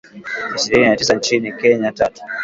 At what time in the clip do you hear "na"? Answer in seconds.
0.87-0.95